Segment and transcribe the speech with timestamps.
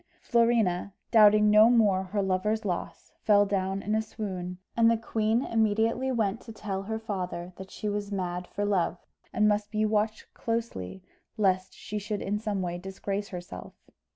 [0.19, 5.45] Florina, doubting no more her lover's loss, fell down in a swoon, and the queen
[5.45, 8.97] immediately went to tell her father that she was mad for love,
[9.31, 11.03] and must be watched closely
[11.37, 13.75] lest she should in some way disgrace herself.